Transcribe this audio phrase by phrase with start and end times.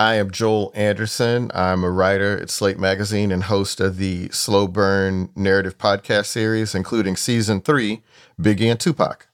[0.00, 1.50] I am Joel Anderson.
[1.52, 6.72] I'm a writer at Slate Magazine and host of the Slow Burn narrative podcast series,
[6.72, 8.02] including season three,
[8.40, 9.26] Biggie and Tupac.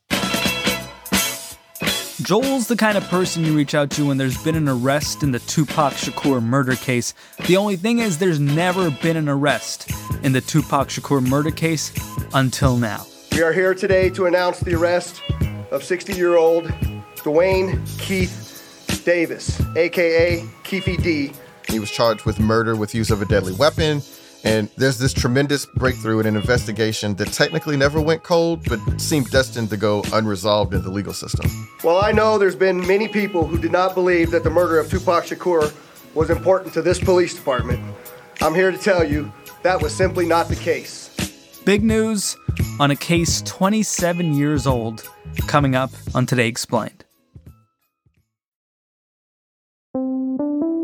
[2.22, 5.32] Joel's the kind of person you reach out to when there's been an arrest in
[5.32, 7.12] the Tupac Shakur murder case.
[7.46, 9.90] The only thing is, there's never been an arrest
[10.22, 11.92] in the Tupac Shakur murder case
[12.32, 13.04] until now.
[13.32, 15.20] We are here today to announce the arrest
[15.70, 16.68] of 60 year old
[17.16, 18.43] Dwayne Keith
[19.04, 21.32] Davis, aka Keefe D.
[21.68, 24.02] He was charged with murder with use of a deadly weapon.
[24.44, 29.30] And there's this tremendous breakthrough in an investigation that technically never went cold, but seemed
[29.30, 31.50] destined to go unresolved in the legal system.
[31.82, 34.90] Well, I know there's been many people who did not believe that the murder of
[34.90, 35.74] Tupac Shakur
[36.14, 37.80] was important to this police department.
[38.42, 39.32] I'm here to tell you
[39.62, 41.10] that was simply not the case.
[41.64, 42.36] Big news
[42.78, 45.08] on a case 27 years old
[45.46, 47.03] coming up on Today Explained.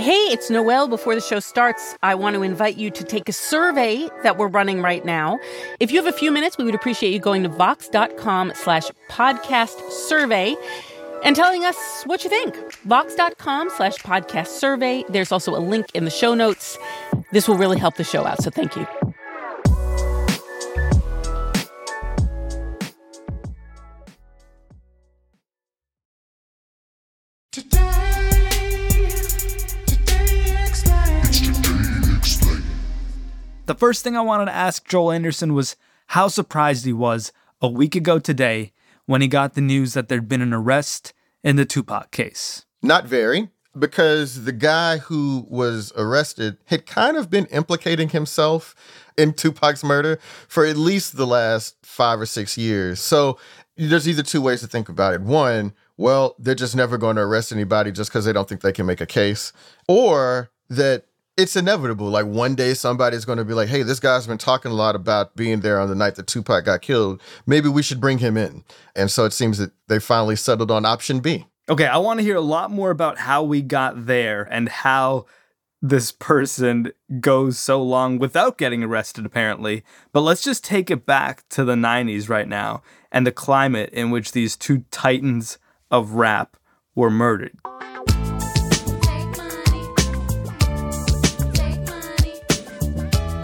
[0.00, 0.88] Hey, it's Noel.
[0.88, 4.48] Before the show starts, I want to invite you to take a survey that we're
[4.48, 5.38] running right now.
[5.78, 9.78] If you have a few minutes, we would appreciate you going to vox.com slash podcast
[9.90, 10.56] survey
[11.22, 12.56] and telling us what you think.
[12.84, 15.04] Vox.com slash podcast survey.
[15.10, 16.78] There's also a link in the show notes.
[17.32, 18.86] This will really help the show out, so thank you.
[33.70, 35.76] The first thing I wanted to ask Joel Anderson was
[36.08, 37.30] how surprised he was
[37.62, 38.72] a week ago today
[39.06, 41.12] when he got the news that there'd been an arrest
[41.44, 42.66] in the Tupac case.
[42.82, 43.48] Not very,
[43.78, 48.74] because the guy who was arrested had kind of been implicating himself
[49.16, 52.98] in Tupac's murder for at least the last five or six years.
[52.98, 53.38] So
[53.76, 55.20] there's either two ways to think about it.
[55.20, 58.72] One, well, they're just never going to arrest anybody just because they don't think they
[58.72, 59.52] can make a case,
[59.86, 61.04] or that
[61.36, 62.08] it's inevitable.
[62.08, 64.94] Like one day somebody's going to be like, hey, this guy's been talking a lot
[64.94, 67.20] about being there on the night that Tupac got killed.
[67.46, 68.64] Maybe we should bring him in.
[68.94, 71.46] And so it seems that they finally settled on option B.
[71.68, 75.26] Okay, I want to hear a lot more about how we got there and how
[75.80, 79.82] this person goes so long without getting arrested, apparently.
[80.12, 84.10] But let's just take it back to the 90s right now and the climate in
[84.10, 85.58] which these two titans
[85.90, 86.56] of rap
[86.94, 87.56] were murdered.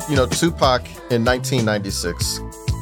[0.09, 2.39] You know, Tupac in 1996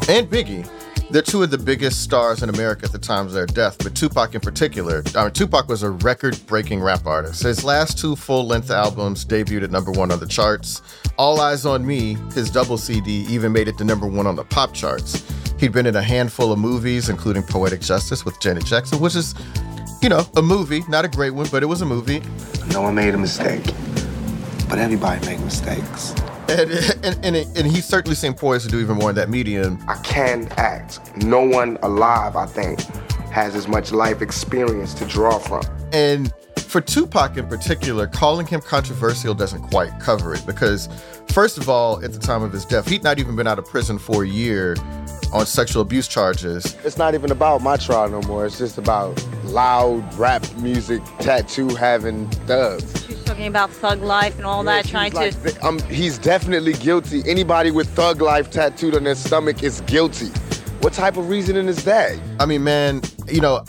[0.09, 0.69] and Biggie,
[1.11, 3.95] they're two of the biggest stars in America at the time of their death, but
[3.95, 5.03] Tupac in particular.
[5.15, 7.43] I mean, Tupac was a record breaking rap artist.
[7.43, 10.83] His last two full length albums debuted at number one on the charts.
[11.17, 14.45] All Eyez on Me, his double CD, even made it to number one on the
[14.45, 15.25] pop charts.
[15.59, 19.35] He'd been in a handful of movies, including Poetic Justice with Janet Jackson, which is,
[20.03, 22.21] you know, a movie, not a great one, but it was a movie.
[22.69, 23.65] No one made a mistake,
[24.69, 26.15] but everybody make mistakes.
[26.55, 26.71] And,
[27.05, 29.83] and, and, and, he certainly seemed poised to do even more in that medium.
[29.89, 31.01] I can act.
[31.17, 32.81] No one alive, I think,
[33.33, 35.63] has as much life experience to draw from.
[35.93, 36.33] And
[36.75, 40.89] for Tupac in particular, calling him controversial doesn't quite cover it because,
[41.29, 43.65] first of all, at the time of his death, he'd not even been out of
[43.65, 44.75] prison for a year
[45.33, 46.77] on sexual abuse charges.
[46.83, 48.45] It's not even about my trial no more.
[48.45, 53.07] It's just about loud rap music, tattoo having thugs.
[53.07, 55.65] She's talking about thug life and all yeah, that, trying like, to.
[55.65, 57.23] Um, he's definitely guilty.
[57.25, 60.31] Anybody with thug life tattooed on their stomach is guilty.
[60.81, 62.19] What type of reasoning is that?
[62.41, 63.65] I mean, man, you know,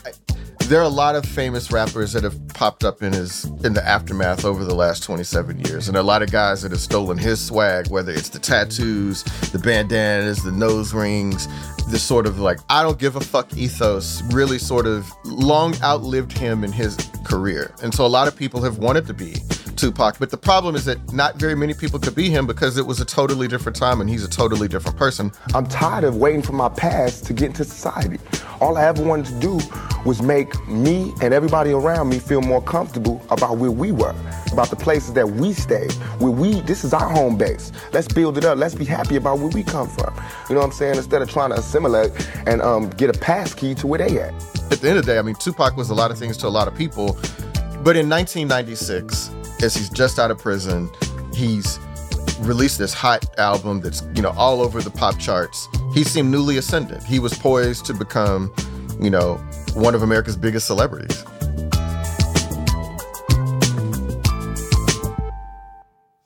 [0.61, 3.85] there are a lot of famous rappers that have popped up in his in the
[3.85, 5.87] aftermath over the last 27 years.
[5.87, 9.59] And a lot of guys that have stolen his swag whether it's the tattoos the
[9.59, 11.47] bandanas the nose rings
[11.89, 16.31] this sort of like i don't give a fuck ethos really sort of long outlived
[16.31, 17.73] him in his career.
[17.83, 19.35] And so a lot of people have wanted to be
[19.75, 20.17] Tupac.
[20.19, 22.99] But the problem is that not very many people could be him because it was
[23.01, 25.31] a totally different time and he's a totally different person.
[25.53, 28.19] I'm tired of waiting for my past to get into society.
[28.61, 29.59] All I ever wanted to do
[30.05, 34.15] was make me and everybody around me feel more comfortable about where we were,
[34.51, 37.71] about the places that we stayed, where we, this is our home base.
[37.91, 38.57] Let's build it up.
[38.57, 40.13] Let's be happy about where we come from.
[40.49, 40.95] You know what I'm saying?
[40.95, 42.11] Instead of trying to assimilate
[42.45, 44.33] and um, get a pass key to where they at.
[44.71, 46.47] At the end of the day, I mean, Tupac was a lot of things to
[46.47, 47.17] a lot of people.
[47.83, 50.89] But in 1996, as he's just out of prison,
[51.33, 51.79] he's
[52.39, 55.67] released this hot album that's, you know, all over the pop charts.
[55.93, 57.03] He seemed newly ascendant.
[57.03, 58.53] He was poised to become,
[58.99, 59.35] you know,
[59.73, 61.23] one of America's biggest celebrities.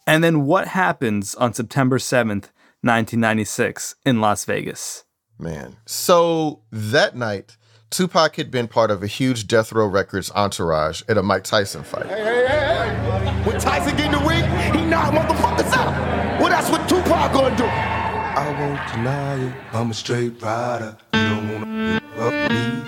[0.07, 2.49] And then what happens on September 7th,
[2.81, 5.03] 1996, in Las Vegas?
[5.37, 5.77] Man.
[5.85, 7.57] So that night,
[7.89, 11.83] Tupac had been part of a huge Death Row Records entourage at a Mike Tyson
[11.83, 12.05] fight.
[12.05, 13.43] Hey, hey, hey.
[13.43, 14.43] When Tyson get in the ring,
[14.73, 16.39] he knock motherfuckers out.
[16.39, 17.63] Well, that's what Tupac gonna do.
[17.65, 19.53] I won't deny it.
[19.73, 20.95] I'm a straight rider.
[21.13, 22.83] You don't wanna up me.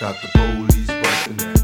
[0.00, 1.62] Got the police busting at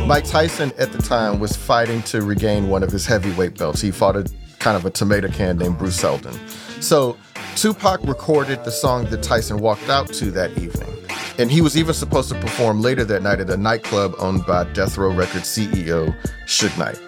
[0.00, 0.06] me.
[0.08, 3.80] Mike Tyson at the time was fighting to regain one of his heavyweight belts.
[3.80, 4.28] He fought a
[4.58, 6.36] kind of a tomato can named Bruce Seldon.
[6.80, 7.16] So
[7.56, 10.90] Tupac recorded the song that Tyson walked out to that evening.
[11.38, 14.64] And he was even supposed to perform later that night at a nightclub owned by
[14.72, 16.14] Death Row Records CEO
[16.46, 17.00] Suge Knight.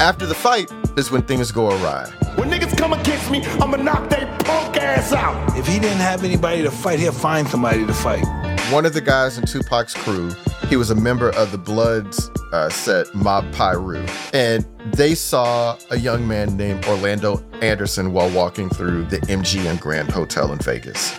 [0.00, 2.08] After the fight is when things go awry.
[2.36, 5.56] When niggas come against me, I'ma knock they punk ass out.
[5.58, 8.24] If he didn't have anybody to fight, he'll find somebody to fight.
[8.70, 10.30] One of the guys in Tupac's crew,
[10.68, 14.64] he was a member of the Bloods uh, set Mob Piru, and
[14.94, 20.52] they saw a young man named Orlando Anderson while walking through the MGM Grand Hotel
[20.52, 21.10] in Vegas.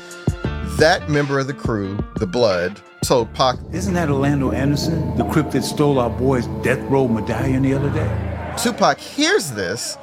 [0.77, 5.51] That member of the crew, the Blood, told Pac, Isn't that Orlando Anderson, the crip
[5.51, 8.55] that stole our boy's death row medallion the other day?
[8.57, 9.97] Tupac hears this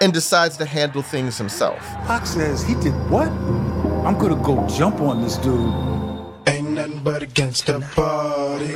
[0.00, 1.78] and decides to handle things himself.
[2.06, 3.28] Pac says he did what?
[3.28, 5.95] I'm gonna go jump on this dude.
[6.86, 8.66] Nothing but against the party.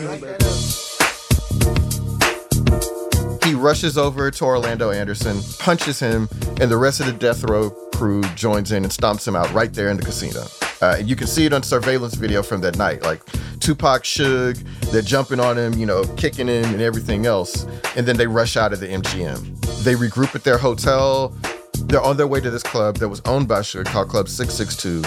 [3.48, 6.28] He rushes over to Orlando Anderson, punches him,
[6.60, 9.72] and the rest of the death row crew joins in and stomps him out right
[9.72, 10.42] there in the casino.
[10.82, 13.02] Uh, and you can see it on surveillance video from that night.
[13.02, 13.24] Like
[13.60, 14.58] Tupac, Suge,
[14.90, 17.64] they're jumping on him, you know, kicking him and everything else.
[17.96, 19.84] And then they rush out of the MGM.
[19.84, 21.28] They regroup at their hotel.
[21.74, 25.04] They're on their way to this club that was owned by Suge called Club 662.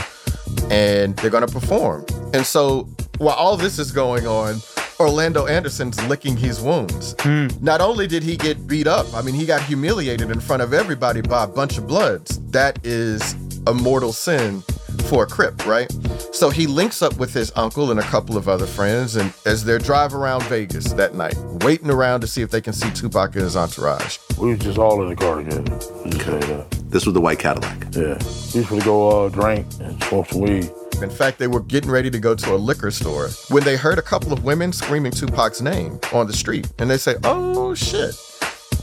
[0.71, 2.05] And they're going to perform.
[2.33, 2.89] And so
[3.19, 4.55] while all this is going on,
[4.99, 7.15] Orlando Anderson's licking his wounds.
[7.61, 10.73] Not only did he get beat up, I mean, he got humiliated in front of
[10.73, 12.39] everybody by a bunch of bloods.
[12.51, 13.33] That is
[13.67, 14.61] a mortal sin
[15.05, 15.91] for a Crip, right?
[16.31, 19.63] So he links up with his uncle and a couple of other friends, and as
[19.63, 23.35] they drive around Vegas that night, waiting around to see if they can see Tupac
[23.35, 24.17] and his entourage.
[24.37, 25.63] We was just all in the car together.
[26.09, 26.71] Just say that.
[26.89, 27.87] This was the white Cadillac.
[27.91, 28.17] Yeah.
[28.53, 30.69] We used to go uh, drink and smoke some weed.
[31.03, 33.99] In fact, they were getting ready to go to a liquor store when they heard
[33.99, 36.71] a couple of women screaming Tupac's name on the street.
[36.79, 38.15] And they say, Oh shit,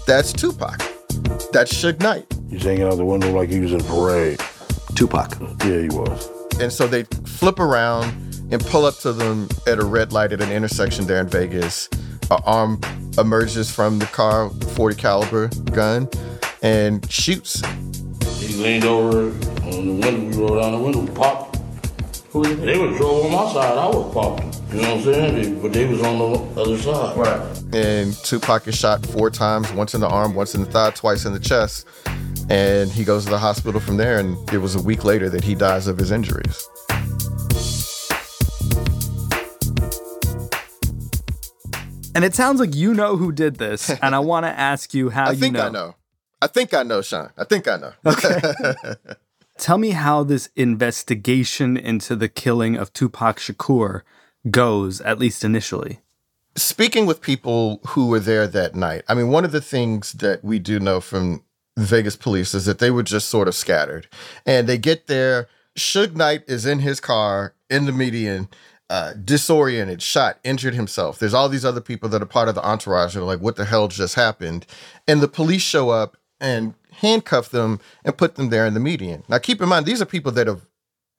[0.07, 0.79] that's Tupac.
[1.53, 2.27] That's Suge Knight.
[2.51, 4.39] He's hanging out the window like he was in a parade.
[4.95, 5.35] Tupac.
[5.65, 6.29] Yeah, he was.
[6.61, 8.13] And so they flip around
[8.53, 11.89] and pull up to them at a red light at an intersection there in Vegas.
[12.31, 12.81] An arm
[13.17, 16.09] emerges from the car, 40 caliber gun,
[16.63, 17.63] and shoots.
[18.39, 19.31] He leaned over
[19.65, 20.21] on the window.
[20.21, 21.50] We rolled down the window, popped.
[22.31, 23.77] Who is They was drove on my side.
[23.77, 24.43] I was popped.
[24.73, 25.61] You know what I'm saying?
[25.61, 27.17] But they was on the other side.
[27.17, 27.75] Right.
[27.75, 31.25] And Tupac is shot four times, once in the arm, once in the thigh, twice
[31.25, 31.89] in the chest.
[32.49, 34.21] And he goes to the hospital from there.
[34.21, 36.69] And it was a week later that he dies of his injuries.
[42.15, 45.11] And it sounds like you know who did this, and I want to ask you
[45.11, 45.37] how I you know.
[45.37, 45.95] I think I know.
[46.43, 47.31] I think I know, Sean.
[47.37, 47.93] I think I know.
[49.61, 54.01] Tell me how this investigation into the killing of Tupac Shakur
[54.51, 56.01] goes, at least initially.
[56.57, 60.43] Speaking with people who were there that night, I mean, one of the things that
[60.43, 61.45] we do know from
[61.77, 64.09] the Vegas police is that they were just sort of scattered.
[64.47, 65.47] And they get there,
[65.79, 68.49] Suge Knight is in his car in the median,
[68.89, 71.19] uh, disoriented, shot, injured himself.
[71.19, 73.57] There's all these other people that are part of the entourage that are like, what
[73.57, 74.65] the hell just happened?
[75.07, 79.23] And the police show up and handcuff them and put them there in the median.
[79.29, 80.61] Now, keep in mind, these are people that are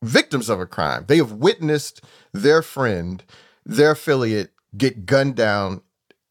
[0.01, 1.05] victims of a crime.
[1.07, 3.23] They have witnessed their friend,
[3.65, 5.81] their affiliate, get gunned down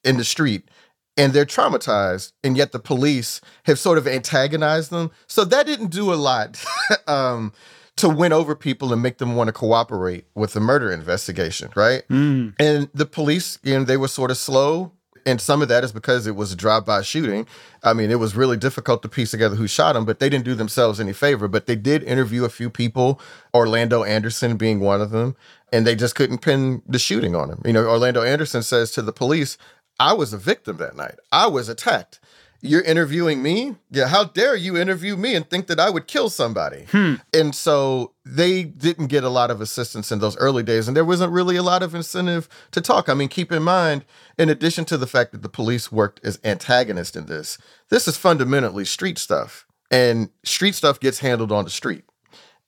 [0.04, 0.68] in the street
[1.16, 5.90] and they're traumatized and yet the police have sort of antagonized them so that didn't
[5.90, 6.62] do a lot
[7.06, 7.52] um,
[7.97, 12.02] to win over people and make them want to cooperate with the murder investigation, right?
[12.09, 12.54] Mm.
[12.59, 14.92] And the police, you know, they were sort of slow.
[15.30, 17.46] And some of that is because it was a drive-by shooting.
[17.84, 20.44] I mean, it was really difficult to piece together who shot him, but they didn't
[20.44, 21.46] do themselves any favor.
[21.46, 23.20] But they did interview a few people,
[23.54, 25.37] Orlando Anderson being one of them,
[25.72, 27.62] and they just couldn't pin the shooting on him.
[27.64, 29.56] You know, Orlando Anderson says to the police,
[30.00, 31.16] I was a victim that night.
[31.30, 32.18] I was attacked.
[32.62, 33.76] You're interviewing me?
[33.90, 36.86] Yeah, how dare you interview me and think that I would kill somebody?
[36.90, 37.14] Hmm.
[37.32, 41.04] And so they didn't get a lot of assistance in those early days, and there
[41.04, 43.08] wasn't really a lot of incentive to talk.
[43.08, 44.04] I mean, keep in mind,
[44.38, 47.56] in addition to the fact that the police worked as antagonists in this,
[47.88, 52.04] this is fundamentally street stuff, and street stuff gets handled on the street.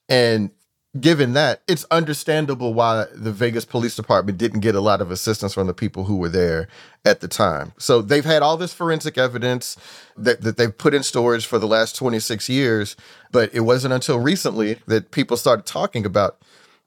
[0.09, 0.51] And
[0.99, 5.53] given that, it's understandable why the Vegas Police Department didn't get a lot of assistance
[5.53, 6.67] from the people who were there
[7.03, 7.73] at the time.
[7.77, 9.75] So they've had all this forensic evidence
[10.15, 12.95] that, that they've put in storage for the last 26 years,
[13.31, 16.39] but it wasn't until recently that people started talking about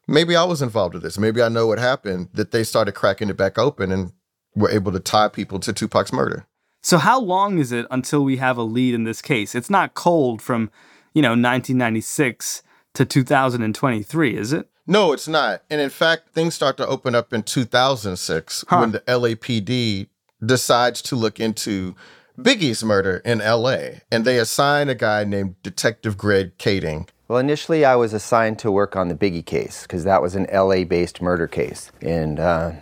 [0.07, 3.29] maybe I was involved with this, maybe I know what happened, that they started cracking
[3.29, 4.13] it back open and
[4.55, 6.47] were able to tie people to Tupac's murder.
[6.83, 9.57] So how long is it until we have a lead in this case?
[9.57, 10.71] It's not cold from,
[11.13, 12.63] you know, 1996
[12.97, 14.69] to 2023, is it?
[14.87, 15.63] No, it's not.
[15.71, 20.09] And in fact, things start to open up in 2006 when the LAPD
[20.45, 21.95] decides to look into
[22.39, 24.01] Biggie's murder in LA.
[24.11, 27.09] And they assign a guy named Detective Greg Kading.
[27.29, 30.47] Well, initially I was assigned to work on the Biggie case because that was an
[30.53, 31.91] LA based murder case.
[32.01, 32.73] And uh,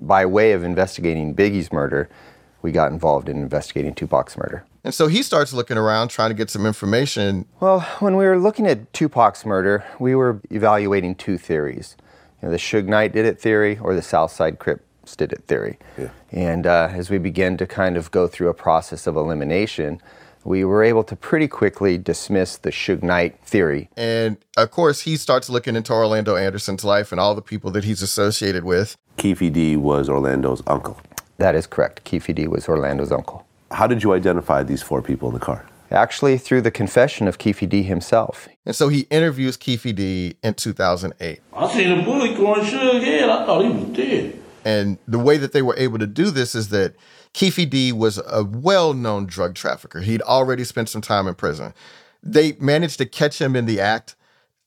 [0.00, 2.10] by way of investigating Biggie's murder,
[2.60, 4.64] we got involved in investigating Tupac's murder.
[4.88, 7.44] And so he starts looking around trying to get some information.
[7.60, 11.94] Well, when we were looking at Tupac's murder, we were evaluating two theories
[12.40, 15.78] you know, the Suge Knight did it theory or the Southside Crips did it theory.
[15.98, 16.08] Yeah.
[16.32, 20.00] And uh, as we began to kind of go through a process of elimination,
[20.42, 23.90] we were able to pretty quickly dismiss the Suge Knight theory.
[23.94, 27.84] And of course, he starts looking into Orlando Anderson's life and all the people that
[27.84, 28.96] he's associated with.
[29.18, 30.98] Keefe D was Orlando's uncle.
[31.36, 32.04] That is correct.
[32.04, 33.44] Keefe D was Orlando's uncle.
[33.70, 35.66] How did you identify these four people in the car?
[35.90, 38.48] Actually, through the confession of Keefe D himself.
[38.66, 41.40] And so he interviews Keefe D in 2008.
[41.54, 43.28] I seen a bullet going Suge head.
[43.28, 44.38] I thought he was dead.
[44.64, 46.94] And the way that they were able to do this is that
[47.32, 50.00] Keefe D was a well known drug trafficker.
[50.00, 51.72] He'd already spent some time in prison.
[52.22, 54.14] They managed to catch him in the act,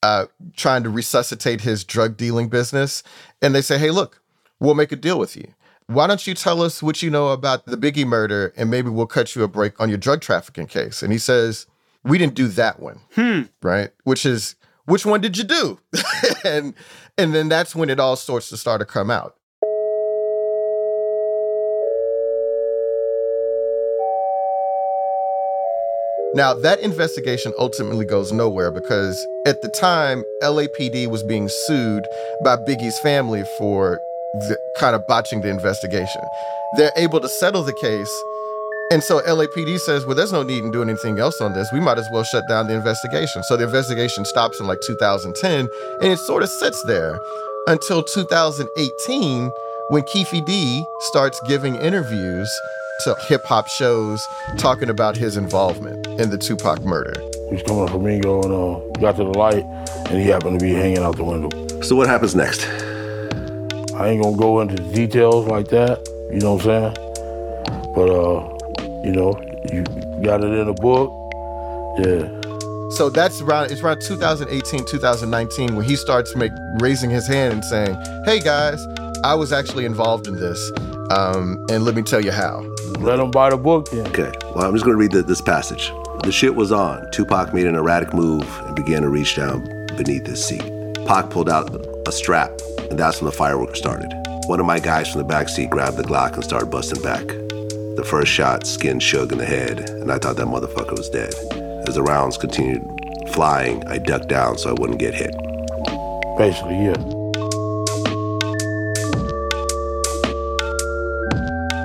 [0.01, 3.03] uh, trying to resuscitate his drug dealing business.
[3.41, 4.21] And they say, hey, look,
[4.59, 5.53] we'll make a deal with you.
[5.91, 9.07] Why don't you tell us what you know about the Biggie murder and maybe we'll
[9.07, 11.03] cut you a break on your drug trafficking case?
[11.03, 11.67] And he says,
[12.05, 13.01] we didn't do that one.
[13.15, 13.41] Hmm.
[13.61, 13.89] Right?
[14.05, 14.55] Which is,
[14.85, 15.79] which one did you do?
[16.45, 16.73] and
[17.17, 19.35] and then that's when it all starts to start to come out.
[26.33, 32.07] Now, that investigation ultimately goes nowhere because at the time, LAPD was being sued
[32.41, 33.99] by Biggie's family for
[34.33, 36.21] the, kind of botching the investigation.
[36.77, 38.23] They're able to settle the case.
[38.91, 41.71] And so LAPD says, well, there's no need in doing anything else on this.
[41.71, 43.43] We might as well shut down the investigation.
[43.43, 45.69] So the investigation stops in like 2010,
[46.01, 47.19] and it sort of sits there
[47.67, 49.51] until 2018
[49.89, 52.49] when Keefe D starts giving interviews
[53.03, 54.25] to hip hop shows
[54.57, 57.13] talking about his involvement in the Tupac murder.
[57.49, 59.63] He was coming from Ringo and uh, got to the light,
[60.09, 61.81] and he happened to be hanging out the window.
[61.81, 62.61] So what happens next?
[64.01, 65.99] I ain't gonna go into the details like that,
[66.33, 67.93] you know what I'm saying?
[67.93, 68.57] But uh,
[69.03, 69.39] you know,
[69.71, 69.83] you
[70.23, 71.11] got it in a book,
[71.99, 72.25] yeah.
[72.97, 77.63] So that's around it's around 2018, 2019 when he starts make raising his hand and
[77.63, 78.83] saying, "Hey guys,
[79.23, 80.71] I was actually involved in this,
[81.11, 82.65] um, and let me tell you how."
[83.01, 84.07] Let him buy the book then.
[84.07, 85.91] Okay, well, I'm just going to read the, this passage.
[86.23, 87.09] The shit was on.
[87.11, 89.63] Tupac made an erratic move and began to reach down
[89.95, 90.63] beneath his seat.
[91.05, 91.71] Pac pulled out
[92.11, 92.51] a strap,
[92.89, 94.11] and that's when the fireworks started.
[94.45, 97.25] One of my guys from the back seat grabbed the Glock and started busting back.
[97.25, 101.33] The first shot skinned Suge in the head, and I thought that motherfucker was dead.
[101.87, 102.83] As the rounds continued
[103.31, 105.31] flying, I ducked down so I wouldn't get hit.
[106.37, 106.99] Basically, yeah.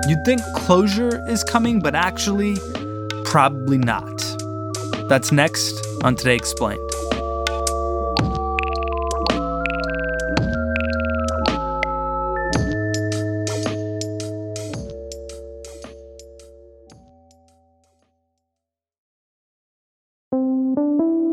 [0.08, 2.56] You'd think closure is coming, but actually,
[3.24, 4.10] probably not.
[5.08, 6.85] That's next on Today Explained.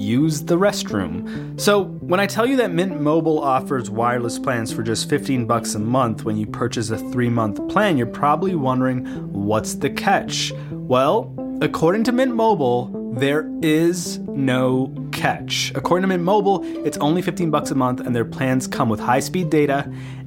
[0.00, 1.60] use the restroom.
[1.60, 5.74] So, when I tell you that Mint Mobile offers wireless plans for just 15 bucks
[5.74, 10.52] a month when you purchase a 3-month plan, you're probably wondering what's the catch?
[10.70, 15.72] Well, according to Mint Mobile, there is no catch.
[15.74, 19.00] According to Mint Mobile, it's only 15 bucks a month and their plans come with
[19.00, 19.92] high-speed data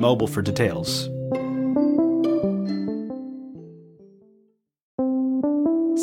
[0.00, 1.09] Mobile for details.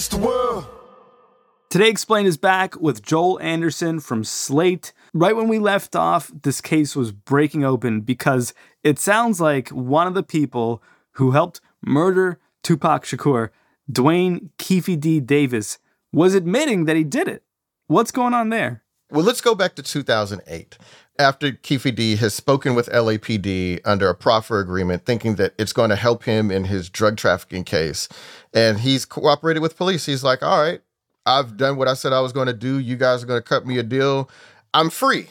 [0.00, 0.66] Against the world.
[1.68, 4.94] Today Explained is back with Joel Anderson from Slate.
[5.12, 10.06] Right when we left off, this case was breaking open because it sounds like one
[10.06, 13.50] of the people who helped murder Tupac Shakur,
[13.92, 15.20] Dwayne Keefe D.
[15.20, 15.78] Davis,
[16.14, 17.42] was admitting that he did it.
[17.86, 18.82] What's going on there?
[19.10, 20.78] Well, let's go back to 2008.
[21.20, 25.90] After Keefe D has spoken with LAPD under a proffer agreement, thinking that it's going
[25.90, 28.08] to help him in his drug trafficking case,
[28.54, 30.06] and he's cooperated with police.
[30.06, 30.80] He's like, all right,
[31.26, 32.78] I've done what I said I was going to do.
[32.78, 34.30] You guys are going to cut me a deal.
[34.72, 35.26] I'm free.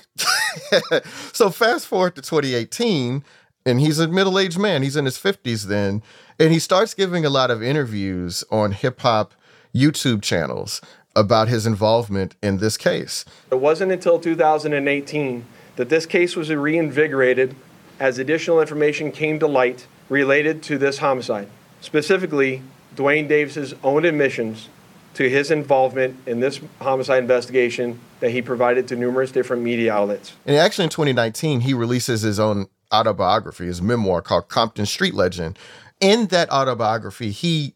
[1.34, 3.24] so fast forward to 2018,
[3.66, 4.84] and he's a middle-aged man.
[4.84, 6.04] He's in his 50s then,
[6.38, 9.34] and he starts giving a lot of interviews on hip hop
[9.74, 10.82] YouTube channels
[11.16, 13.26] about his involvement in this case.
[13.50, 15.46] It wasn't until 2018
[15.80, 17.56] that this case was reinvigorated
[18.02, 21.48] as additional information came to light related to this homicide.
[21.80, 22.62] Specifically,
[22.98, 24.68] Dwayne Davis's own admissions
[25.14, 30.34] to his involvement in this homicide investigation that he provided to numerous different media outlets.
[30.46, 35.58] And actually, in 2019, he releases his own autobiography, his memoir called Compton Street Legend.
[36.02, 37.74] In that autobiography, he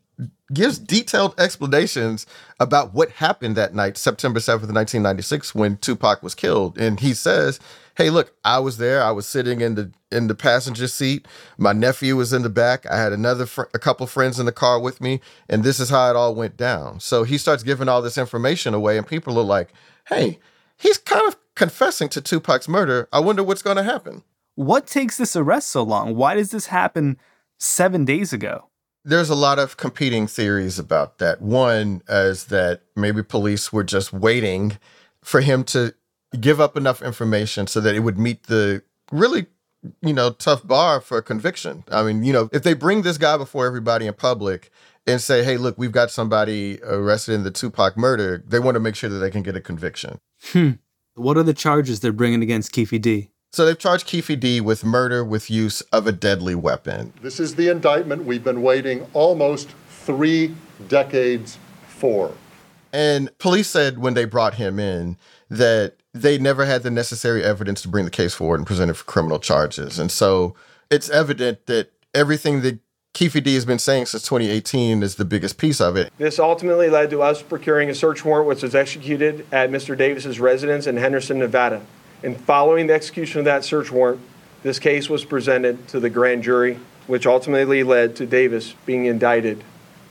[0.53, 2.25] gives detailed explanations
[2.59, 6.77] about what happened that night, September 7th, 1996, when Tupac was killed.
[6.77, 7.59] And he says,
[7.95, 9.03] Hey, look, I was there.
[9.03, 11.27] I was sitting in the in the passenger seat.
[11.57, 12.85] My nephew was in the back.
[12.89, 15.89] I had another fr- a couple friends in the car with me, and this is
[15.89, 16.99] how it all went down.
[16.99, 19.73] So he starts giving all this information away, and people are like,
[20.07, 20.39] "Hey,
[20.75, 23.07] he's kind of confessing to Tupac's murder.
[23.13, 24.23] I wonder what's going to happen."
[24.55, 26.15] What takes this arrest so long?
[26.15, 27.17] Why does this happen
[27.59, 28.69] seven days ago?
[29.05, 31.41] There's a lot of competing theories about that.
[31.41, 34.77] One is that maybe police were just waiting
[35.21, 35.93] for him to
[36.39, 39.47] give up enough information so that it would meet the really
[40.01, 43.17] you know tough bar for a conviction i mean you know if they bring this
[43.17, 44.71] guy before everybody in public
[45.05, 48.79] and say hey look we've got somebody arrested in the tupac murder they want to
[48.79, 50.17] make sure that they can get a conviction
[50.51, 50.71] Hmm.
[51.15, 53.29] What are the charges they're bringing against Keefe D?
[53.53, 57.55] So they've charged Keefe D with murder with use of a deadly weapon This is
[57.55, 60.53] the indictment we've been waiting almost three
[60.89, 62.33] decades for.
[62.91, 65.17] and police said when they brought him in
[65.49, 68.93] that they never had the necessary evidence to bring the case forward and present it
[68.95, 69.97] for criminal charges.
[69.97, 70.55] And so
[70.91, 72.79] it's evident that everything that
[73.13, 76.11] Keefe D has been saying since 2018 is the biggest piece of it.
[76.17, 79.97] This ultimately led to us procuring a search warrant which was executed at Mr.
[79.97, 81.81] Davis's residence in Henderson, Nevada.
[82.23, 84.21] And following the execution of that search warrant,
[84.63, 89.61] this case was presented to the grand jury, which ultimately led to Davis being indicted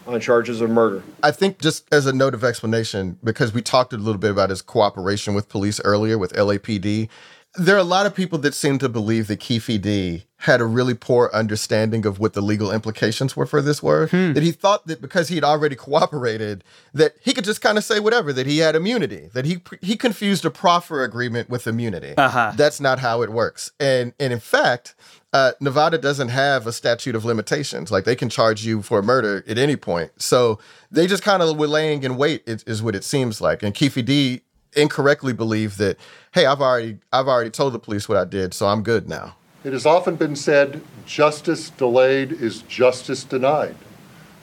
[0.07, 1.03] on charges of murder.
[1.23, 4.51] I think just as a note of explanation, because we talked a little bit about
[4.51, 7.09] his cooperation with police earlier with LAPD,
[7.57, 10.65] there are a lot of people that seem to believe that Keefe D had a
[10.65, 14.07] really poor understanding of what the legal implications were for this were.
[14.33, 18.01] That he thought that because he'd already cooperated, that he could just kind of say
[18.01, 22.15] whatever, that he had immunity, that he he confused a proffer agreement with immunity.
[22.17, 22.53] Uh-huh.
[22.57, 23.71] That's not how it works.
[23.79, 24.95] And and in fact,
[25.35, 27.91] uh, Nevada doesn't have a statute of limitations.
[27.91, 30.11] Like they can charge you for murder at any point.
[30.17, 30.59] So
[30.91, 33.63] they just kind of were laying in wait, is, is what it seems like.
[33.63, 34.43] And Keefe D
[34.75, 35.99] incorrectly believe that,
[36.33, 39.37] hey, I've already I've already told the police what I did, so I'm good now.
[39.65, 43.77] It has often been said justice delayed is justice denied,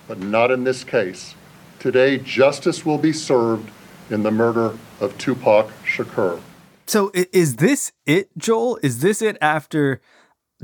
[0.08, 1.36] but not in this case.
[1.80, 3.70] Today, justice will be served
[4.10, 6.42] in the murder of Tupac Shakur.
[6.88, 8.80] So is this it, Joel?
[8.82, 10.02] Is this it after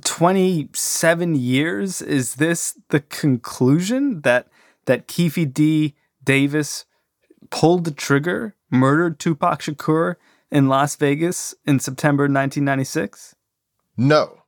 [0.03, 2.01] 27 years?
[2.01, 4.47] Is this the conclusion that
[4.85, 5.95] that Keefe D.
[6.23, 6.85] Davis
[7.49, 10.15] pulled the trigger, murdered Tupac Shakur
[10.51, 13.35] in Las Vegas in September 1996?
[13.97, 14.41] No.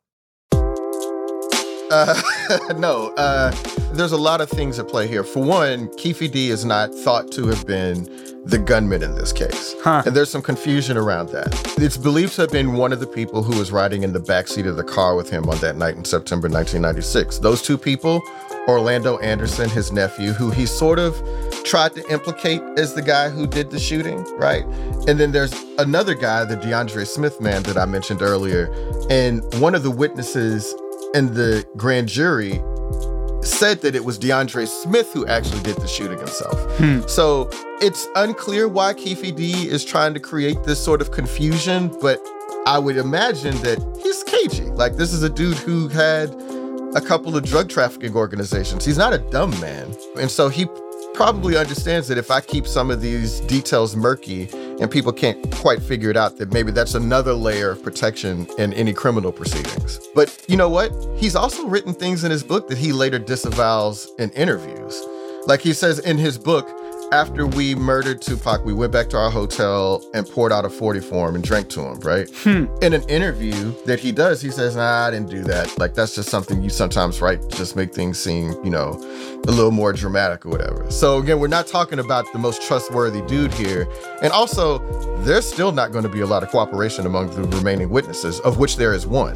[1.89, 2.21] Uh,
[2.77, 3.51] no, uh,
[3.93, 5.23] there's a lot of things at play here.
[5.23, 8.03] For one, Keefe D is not thought to have been
[8.45, 9.75] the gunman in this case.
[10.05, 11.47] And there's some confusion around that.
[11.77, 14.67] It's believed to have been one of the people who was riding in the backseat
[14.67, 17.39] of the car with him on that night in September 1996.
[17.39, 18.21] Those two people,
[18.67, 21.15] Orlando Anderson, his nephew, who he sort of
[21.67, 24.63] tried to implicate as the guy who did the shooting, right?
[25.07, 28.71] And then there's another guy, the DeAndre Smith man that I mentioned earlier.
[29.09, 30.73] And one of the witnesses
[31.13, 32.61] in the grand jury
[33.43, 36.59] said that it was DeAndre Smith who actually did the shooting himself.
[36.77, 37.01] Hmm.
[37.07, 37.49] So
[37.81, 42.21] it's unclear why Keefe D is trying to create this sort of confusion, but
[42.65, 44.65] I would imagine that he's cagey.
[44.71, 46.29] Like, this is a dude who had
[46.95, 48.85] a couple of drug trafficking organizations.
[48.85, 49.95] He's not a dumb man.
[50.17, 50.65] And so he
[51.17, 54.47] probably understands that if I keep some of these details murky
[54.79, 58.71] and people can't quite figure it out, that maybe that's another layer of protection in
[58.73, 59.99] any criminal proceedings.
[60.13, 60.91] But you know what?
[61.17, 65.03] He's also written things in his book that he later disavows in interviews.
[65.47, 66.69] Like he says in his book,
[67.11, 70.99] after we murdered Tupac, we went back to our hotel and poured out a 40
[70.99, 72.29] for him and drank to him, right?
[72.43, 72.65] Hmm.
[72.81, 75.77] In an interview that he does, he says, nah, I didn't do that.
[75.79, 78.99] Like, that's just something you sometimes write, to just make things seem, you know,
[79.47, 80.89] a little more dramatic or whatever.
[80.91, 83.87] So, again, we're not talking about the most trustworthy dude here.
[84.21, 84.79] And also,
[85.23, 88.57] there's still not going to be a lot of cooperation among the remaining witnesses, of
[88.57, 89.35] which there is one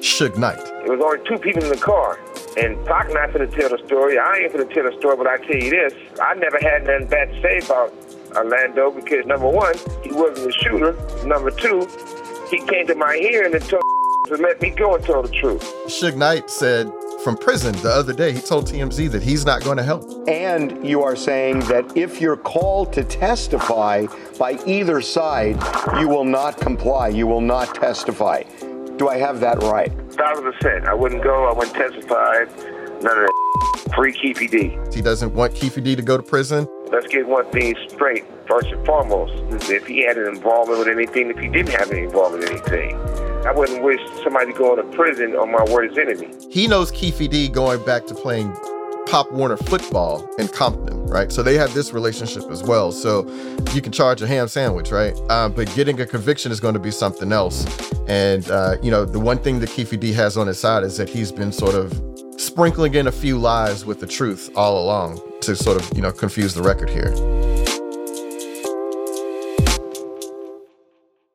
[0.00, 0.58] Suge Knight.
[0.58, 2.18] It was only two people in the car.
[2.56, 4.18] And Pac not finna tell the story.
[4.18, 5.92] I ain't gonna tell the story, but I tell you this.
[6.20, 7.92] I never had nothing bad to say about
[8.34, 10.92] Orlando because number one, he wasn't the shooter.
[11.26, 11.86] Number two,
[12.50, 13.82] he came to my hearing and told
[14.26, 15.62] to let me go and tell the truth.
[15.86, 16.90] Suge Knight said
[17.22, 20.04] from prison the other day, he told TMZ that he's not going to help.
[20.28, 24.06] And you are saying that if you're called to testify
[24.38, 25.56] by either side,
[26.00, 28.44] you will not comply, you will not testify.
[28.96, 29.92] Do I have that right?
[30.12, 30.86] Thousand percent.
[30.86, 31.46] I wouldn't go.
[31.46, 32.44] I wouldn't testify.
[33.02, 33.32] None of that.
[33.94, 34.78] Free Keefe D.
[34.92, 36.66] He doesn't want Keefe D to go to prison.
[36.90, 39.32] Let's get one thing straight, first and foremost.
[39.70, 42.96] If he had an involvement with anything, if he didn't have any involvement in anything,
[43.46, 46.28] I wouldn't wish somebody going to prison on my worst enemy.
[46.50, 48.54] He knows Keefe D going back to playing
[49.06, 51.30] Pop Warner football in Compton, right?
[51.30, 52.90] So they have this relationship as well.
[52.90, 53.28] So
[53.72, 55.14] you can charge a ham sandwich, right?
[55.28, 57.64] Uh, but getting a conviction is going to be something else.
[58.08, 60.96] And, uh, you know, the one thing that Keefe D has on his side is
[60.96, 61.92] that he's been sort of
[62.36, 66.10] sprinkling in a few lies with the truth all along to sort of, you know,
[66.10, 67.12] confuse the record here.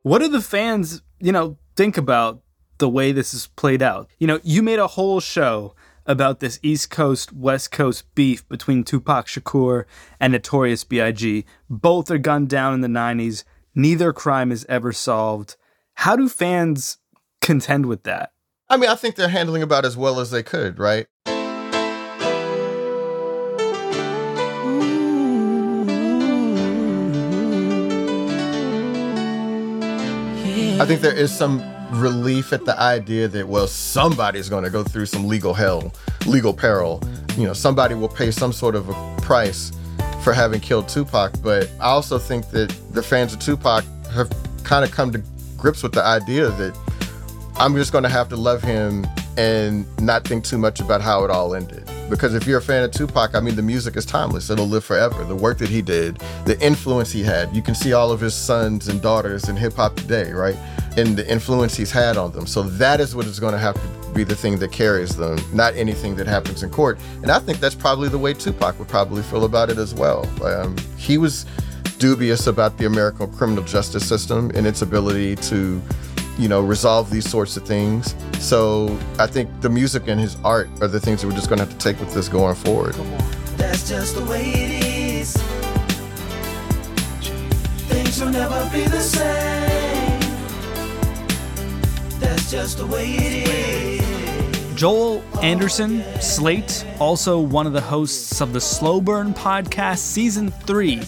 [0.03, 2.41] What do the fans, you know, think about
[2.79, 4.09] the way this is played out?
[4.19, 5.73] You know, you made a whole show
[6.05, 9.85] about this East Coast West Coast beef between Tupac Shakur
[10.19, 11.45] and Notorious B.I.G.
[11.69, 13.43] Both are gunned down in the 90s.
[13.75, 15.55] Neither crime is ever solved.
[15.95, 16.97] How do fans
[17.41, 18.33] contend with that?
[18.69, 21.07] I mean, I think they're handling about as well as they could, right?
[30.81, 31.59] I think there is some
[31.93, 35.93] relief at the idea that, well, somebody's going to go through some legal hell,
[36.25, 37.01] legal peril.
[37.37, 39.71] You know, somebody will pay some sort of a price
[40.23, 41.33] for having killed Tupac.
[41.41, 44.31] But I also think that the fans of Tupac have
[44.63, 45.21] kind of come to
[45.57, 46.77] grips with the idea that
[47.55, 49.05] I'm just going to have to love him
[49.37, 51.89] and not think too much about how it all ended.
[52.09, 54.49] Because if you're a fan of Tupac, I mean, the music is timeless.
[54.49, 55.23] It'll live forever.
[55.23, 57.55] The work that he did, the influence he had.
[57.55, 60.57] You can see all of his sons and daughters in hip hop today, right?
[60.97, 62.45] And the influence he's had on them.
[62.45, 65.39] So that is what is going to have to be the thing that carries them,
[65.53, 66.99] not anything that happens in court.
[67.21, 70.27] And I think that's probably the way Tupac would probably feel about it as well.
[70.43, 71.45] Um, he was
[71.97, 75.81] dubious about the American criminal justice system and its ability to
[76.37, 78.15] you know, resolve these sorts of things.
[78.39, 81.59] So I think the music and his art are the things that we're just going
[81.59, 82.95] to have to take with this going forward.
[83.57, 85.33] That's just the way it is.
[87.87, 89.70] Things will never be the same.
[92.51, 94.75] Just the way it is.
[94.75, 101.01] Joel Anderson, Slate, also one of the hosts of the Slow Burn podcast, season three,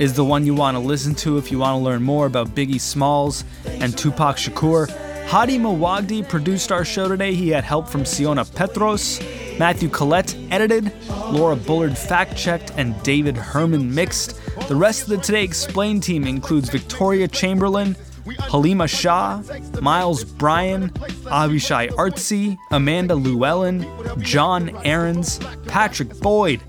[0.00, 2.48] is the one you want to listen to if you want to learn more about
[2.48, 4.88] Biggie Smalls and Tupac Shakur.
[5.28, 7.32] Hady Mawajdeh produced our show today.
[7.32, 9.20] He had help from Siona Peterous.
[9.56, 10.92] Matthew Collette edited,
[11.30, 14.40] Laura Bullard fact checked, and David Herman mixed.
[14.66, 17.94] The rest of the Today Explained team includes Victoria Chamberlain,
[18.36, 19.42] Halima Shah,
[19.80, 23.86] Miles Bryan, Avishay Artsy, Amanda Llewellyn,
[24.20, 26.60] Jon Ehrens, Patrick Boyd,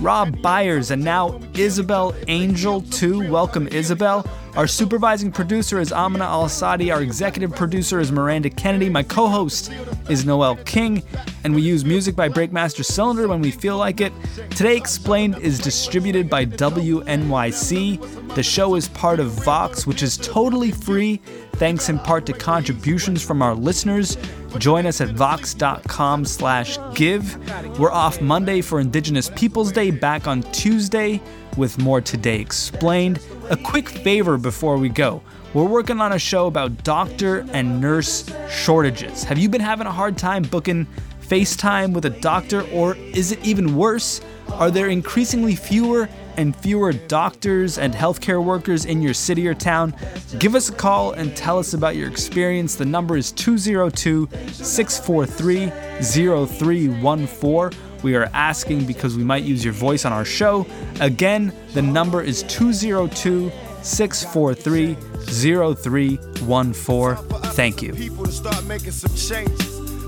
[0.00, 3.30] Rob Byers, and now Isabel Angel too.
[3.30, 4.26] Welcome, Isabel.
[4.58, 6.90] Our supervising producer is Amina Al Sadi.
[6.90, 8.88] Our executive producer is Miranda Kennedy.
[8.88, 9.70] My co host
[10.10, 11.04] is Noel King.
[11.44, 14.12] And we use music by Breakmaster Cylinder when we feel like it.
[14.50, 18.34] Today Explained is distributed by WNYC.
[18.34, 21.20] The show is part of Vox, which is totally free,
[21.52, 24.16] thanks in part to contributions from our listeners.
[24.58, 27.78] Join us at vox.com slash give.
[27.78, 31.20] We're off Monday for Indigenous Peoples Day, back on Tuesday
[31.56, 33.20] with more Today Explained.
[33.50, 35.22] A quick favor before we go.
[35.54, 39.24] We're working on a show about doctor and nurse shortages.
[39.24, 40.86] Have you been having a hard time booking
[41.22, 44.20] FaceTime with a doctor, or is it even worse?
[44.52, 49.94] Are there increasingly fewer and fewer doctors and healthcare workers in your city or town?
[50.38, 52.74] Give us a call and tell us about your experience.
[52.74, 55.70] The number is 202 643
[56.02, 57.87] 0314.
[58.02, 60.66] We are asking because we might use your voice on our show.
[61.00, 63.50] Again, the number is 202
[63.82, 64.94] 643
[65.26, 67.40] 0314.
[67.52, 67.92] Thank you.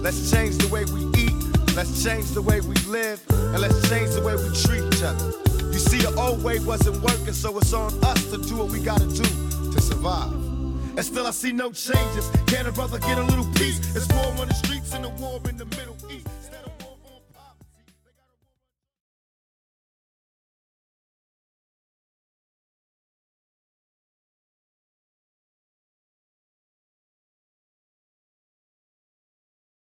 [0.01, 1.77] Let's change the way we eat.
[1.77, 3.23] Let's change the way we live.
[3.31, 5.33] And let's change the way we treat each other.
[5.73, 8.81] You see, the old way wasn't working, so it's on us to do what we
[8.81, 9.23] gotta do
[9.73, 10.33] to survive.
[10.33, 12.29] And still, I see no changes.
[12.47, 13.79] Can a brother get a little peace?
[13.95, 15.90] It's war on the streets and a war in the Middle.